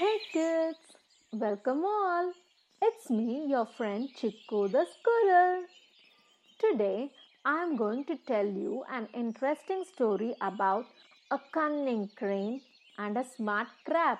Hey 0.00 0.18
kids, 0.32 0.78
welcome 1.30 1.84
all. 1.84 2.32
It's 2.80 3.10
me, 3.10 3.44
your 3.48 3.66
friend 3.66 4.08
Chikku 4.18 4.60
the 4.74 4.84
squirrel. 4.92 5.64
Today 6.58 7.10
I 7.44 7.56
am 7.64 7.76
going 7.76 8.06
to 8.06 8.16
tell 8.26 8.46
you 8.46 8.82
an 8.90 9.08
interesting 9.12 9.84
story 9.84 10.32
about 10.40 10.86
a 11.30 11.38
cunning 11.52 12.08
crane 12.16 12.62
and 12.96 13.18
a 13.18 13.24
smart 13.24 13.68
crab. 13.84 14.16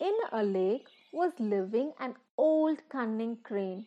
In 0.00 0.16
a 0.32 0.42
lake 0.42 0.86
was 1.12 1.32
living 1.38 1.92
an 2.00 2.14
old 2.38 2.78
cunning 2.88 3.36
crane. 3.42 3.84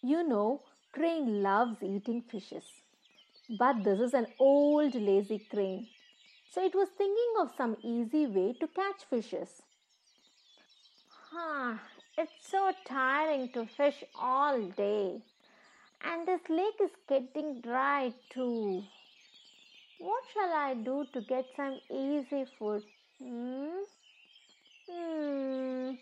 You 0.00 0.22
know, 0.28 0.60
crane 0.92 1.42
loves 1.42 1.82
eating 1.82 2.22
fishes. 2.30 2.70
But 3.58 3.82
this 3.82 3.98
is 3.98 4.14
an 4.14 4.28
old 4.38 4.94
lazy 4.94 5.44
crane 5.50 5.88
so 6.50 6.64
it 6.64 6.74
was 6.74 6.88
thinking 6.96 7.34
of 7.40 7.50
some 7.56 7.76
easy 7.82 8.26
way 8.26 8.54
to 8.60 8.66
catch 8.68 9.04
fishes. 9.10 9.62
Huh, 11.30 11.74
it's 12.16 12.32
so 12.48 12.70
tiring 12.86 13.48
to 13.54 13.66
fish 13.66 14.04
all 14.20 14.60
day. 14.62 15.20
And 16.04 16.28
this 16.28 16.40
lake 16.48 16.80
is 16.82 16.90
getting 17.08 17.60
dry 17.60 18.12
too. 18.30 18.84
What 19.98 20.22
shall 20.32 20.52
I 20.52 20.74
do 20.74 21.06
to 21.12 21.20
get 21.22 21.46
some 21.56 21.80
easy 21.90 22.44
food? 22.58 22.82
Hmm? 23.18 23.82
Hmm. 24.88 25.92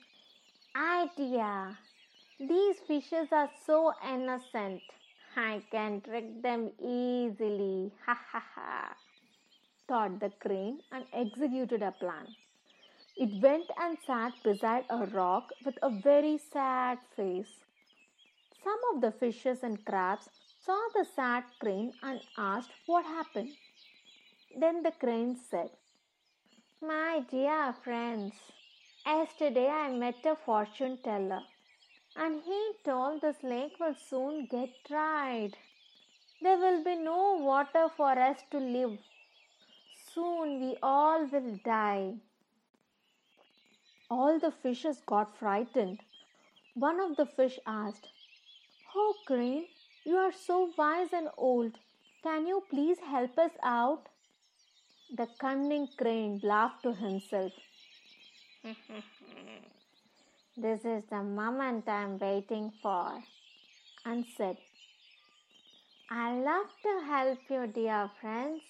Idea. 0.75 1.79
These 2.41 2.77
fishes 2.89 3.29
are 3.31 3.51
so 3.65 3.93
innocent. 4.07 4.83
I 5.37 5.63
can 5.71 6.01
trick 6.01 6.43
them 6.43 6.73
easily. 6.79 7.93
Ha 8.05 8.19
ha 8.33 8.43
ha 8.55 8.97
the 9.93 10.33
crane 10.41 10.81
and 10.91 11.05
executed 11.13 11.83
a 11.83 11.93
plan. 11.93 12.27
It 13.15 13.43
went 13.43 13.67
and 13.79 13.99
sat 14.07 14.33
beside 14.43 14.87
a 14.89 15.05
rock 15.05 15.51
with 15.67 15.75
a 15.83 15.91
very 15.91 16.39
sad 16.39 16.97
face. 17.15 17.53
Some 18.65 18.81
of 18.95 19.03
the 19.03 19.13
fishes 19.13 19.59
and 19.63 19.85
crabs 19.85 20.31
saw 20.65 20.81
the 20.95 21.05
sad 21.05 21.45
crane 21.61 21.93
and 22.03 22.23
asked 22.39 22.71
what 22.87 23.05
happened. 23.05 23.51
Then 24.59 24.83
the 24.83 24.93
crane 24.93 25.37
said, 25.51 25.69
My 26.81 27.23
dear 27.31 27.75
friends, 27.85 28.33
yesterday 29.05 29.69
I 29.69 29.93
met 29.93 30.25
a 30.25 30.37
fortune 30.37 31.01
teller 31.05 31.43
and 32.17 32.41
he 32.43 32.73
told 32.83 33.21
this 33.21 33.43
lake 33.43 33.75
will 33.79 33.95
soon 34.09 34.47
get 34.51 34.71
dried. 34.89 35.51
There 36.41 36.57
will 36.57 36.83
be 36.83 36.97
no 36.97 37.37
water 37.41 37.89
for 37.95 38.19
us 38.19 38.39
to 38.53 38.59
live 38.59 38.99
Soon 40.15 40.61
we 40.61 40.77
all 40.83 41.27
will 41.27 41.59
die. 41.65 42.15
All 44.11 44.39
the 44.39 44.51
fishes 44.51 45.01
got 45.07 45.39
frightened. 45.39 46.01
One 46.75 47.01
of 47.01 47.17
the 47.17 47.27
fish 47.27 47.59
asked, 47.67 48.09
Oh, 48.95 49.15
Crane, 49.27 49.67
you 50.05 50.17
are 50.17 50.33
so 50.33 50.71
wise 50.77 51.13
and 51.13 51.29
old. 51.37 51.73
Can 52.23 52.47
you 52.47 52.63
please 52.69 52.99
help 52.99 53.39
us 53.39 53.53
out? 53.63 54.09
The 55.17 55.29
cunning 55.39 55.89
crane 55.97 56.41
laughed 56.43 56.83
to 56.83 56.93
himself. 56.93 57.53
this 60.57 60.85
is 60.85 61.05
the 61.11 61.23
moment 61.23 61.89
I'm 61.89 62.19
waiting 62.19 62.73
for, 62.83 63.23
and 64.05 64.25
said, 64.37 64.57
I 66.11 66.35
love 66.35 66.67
to 66.83 67.01
help 67.07 67.39
you, 67.49 67.67
dear 67.67 68.11
friends. 68.21 68.63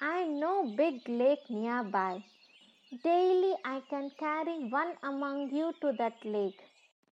I 0.00 0.24
know 0.24 0.74
big 0.76 1.08
lake 1.08 1.48
nearby. 1.48 2.24
Daily 3.02 3.54
I 3.64 3.80
can 3.88 4.10
carry 4.18 4.68
one 4.68 4.94
among 5.02 5.50
you 5.50 5.72
to 5.80 5.92
that 5.98 6.24
lake, 6.24 6.60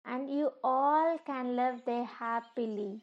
and 0.04 0.28
you 0.28 0.50
all 0.62 1.18
can 1.26 1.56
live 1.56 1.80
there 1.86 2.04
happily. 2.04 3.00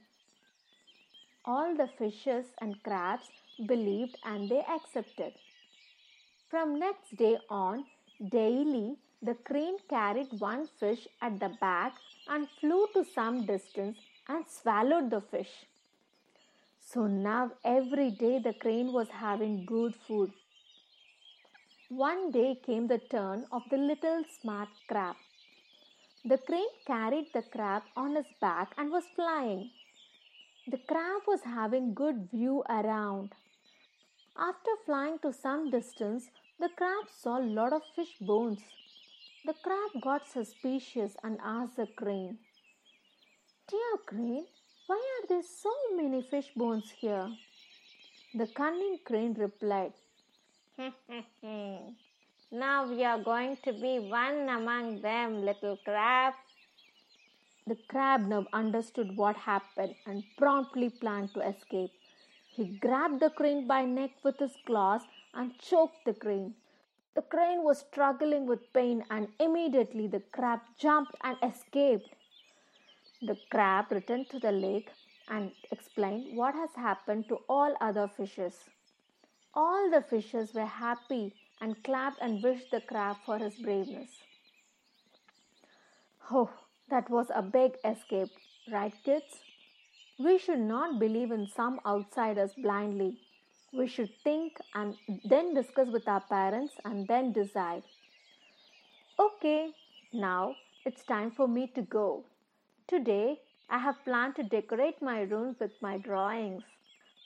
All 1.45 1.75
the 1.75 1.87
fishes 1.97 2.45
and 2.59 2.81
crabs 2.83 3.29
believed 3.65 4.17
and 4.23 4.49
they 4.49 4.63
accepted. 4.69 5.33
From 6.49 6.77
next 6.77 7.15
day 7.15 7.37
on, 7.49 7.85
daily 8.29 8.97
the 9.21 9.35
crane 9.35 9.77
carried 9.89 10.39
one 10.39 10.67
fish 10.79 11.07
at 11.21 11.39
the 11.39 11.49
back 11.61 11.93
and 12.27 12.47
flew 12.59 12.87
to 12.93 13.03
some 13.05 13.45
distance 13.45 13.97
and 14.27 14.45
swallowed 14.47 15.09
the 15.09 15.21
fish. 15.21 15.65
So 16.93 17.07
now 17.07 17.51
every 17.63 18.11
day 18.11 18.39
the 18.39 18.51
crane 18.51 18.91
was 18.91 19.07
having 19.09 19.65
good 19.65 19.95
food. 19.95 20.33
One 21.87 22.31
day 22.31 22.55
came 22.65 22.87
the 22.87 22.97
turn 22.97 23.45
of 23.49 23.61
the 23.69 23.77
little 23.77 24.25
smart 24.41 24.67
crab. 24.89 25.15
The 26.25 26.37
crane 26.37 26.73
carried 26.85 27.27
the 27.33 27.43
crab 27.43 27.83
on 27.95 28.15
his 28.15 28.25
back 28.41 28.73
and 28.77 28.91
was 28.91 29.05
flying. 29.15 29.71
The 30.67 30.79
crab 30.79 31.21
was 31.27 31.43
having 31.43 31.93
good 31.93 32.29
view 32.29 32.63
around. 32.67 33.35
After 34.37 34.71
flying 34.85 35.19
to 35.19 35.31
some 35.31 35.69
distance, 35.69 36.29
the 36.59 36.69
crab 36.75 37.05
saw 37.09 37.39
a 37.39 37.49
lot 37.59 37.71
of 37.71 37.83
fish 37.95 38.17
bones. 38.19 38.63
The 39.45 39.53
crab 39.53 40.01
got 40.01 40.27
suspicious 40.27 41.15
and 41.23 41.39
asked 41.41 41.77
the 41.77 41.87
crane, 41.87 42.39
Dear 43.69 43.97
crane, 44.05 44.45
why 44.91 44.99
are 45.15 45.27
there 45.29 45.43
so 45.49 45.71
many 45.95 46.21
fish 46.21 46.47
bones 46.53 46.91
here? 47.01 47.27
The 48.35 48.47
cunning 48.47 48.97
crane 49.05 49.33
replied, 49.35 49.93
Now 52.51 52.85
we 52.91 53.05
are 53.05 53.19
going 53.23 53.57
to 53.63 53.71
be 53.71 53.99
one 53.99 54.49
among 54.49 54.99
them, 55.01 55.45
little 55.45 55.77
crab. 55.85 56.33
The 57.67 57.77
crab 57.87 58.27
now 58.27 58.45
understood 58.51 59.15
what 59.15 59.37
happened 59.37 59.95
and 60.05 60.25
promptly 60.37 60.89
planned 60.89 61.33
to 61.35 61.47
escape. 61.47 61.91
He 62.53 62.65
grabbed 62.65 63.21
the 63.21 63.29
crane 63.29 63.67
by 63.67 63.85
neck 63.85 64.11
with 64.23 64.39
his 64.39 64.57
claws 64.65 65.03
and 65.33 65.57
choked 65.57 66.03
the 66.05 66.13
crane. 66.13 66.53
The 67.15 67.21
crane 67.21 67.63
was 67.63 67.79
struggling 67.79 68.45
with 68.45 68.73
pain 68.73 69.05
and 69.09 69.29
immediately 69.39 70.07
the 70.07 70.23
crab 70.33 70.59
jumped 70.77 71.15
and 71.23 71.37
escaped. 71.41 72.09
The 73.23 73.37
crab 73.51 73.91
returned 73.91 74.29
to 74.31 74.39
the 74.39 74.51
lake 74.51 74.89
and 75.29 75.51
explained 75.71 76.35
what 76.35 76.55
has 76.55 76.71
happened 76.75 77.27
to 77.29 77.35
all 77.47 77.75
other 77.79 78.07
fishes. 78.07 78.55
All 79.53 79.91
the 79.91 80.01
fishes 80.01 80.53
were 80.53 80.65
happy 80.65 81.35
and 81.61 81.83
clapped 81.83 82.17
and 82.19 82.41
wished 82.41 82.71
the 82.71 82.81
crab 82.81 83.17
for 83.25 83.37
his 83.37 83.55
braveness. 83.55 84.09
Oh, 86.31 86.49
that 86.89 87.09
was 87.09 87.27
a 87.35 87.43
big 87.43 87.73
escape, 87.85 88.29
right, 88.71 88.93
kids? 89.03 89.43
We 90.17 90.39
should 90.39 90.59
not 90.59 90.99
believe 90.99 91.31
in 91.31 91.47
some 91.47 91.79
outsiders 91.85 92.53
blindly. 92.55 93.19
We 93.71 93.87
should 93.87 94.09
think 94.23 94.57
and 94.73 94.95
then 95.25 95.53
discuss 95.53 95.89
with 95.89 96.07
our 96.07 96.21
parents 96.21 96.73
and 96.85 97.07
then 97.07 97.33
decide. 97.33 97.83
Okay, 99.19 99.73
now 100.11 100.55
it's 100.85 101.03
time 101.03 101.29
for 101.31 101.47
me 101.47 101.67
to 101.75 101.81
go. 101.83 102.25
Today, 102.91 103.39
I 103.69 103.77
have 103.77 104.03
planned 104.03 104.35
to 104.35 104.43
decorate 104.43 105.01
my 105.01 105.21
room 105.21 105.55
with 105.61 105.71
my 105.81 105.97
drawings. 105.97 106.61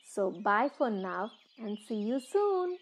So, 0.03 0.29
bye 0.29 0.69
for 0.77 0.91
now 0.91 1.31
and 1.57 1.75
see 1.87 1.95
you 1.95 2.19
soon. 2.19 2.77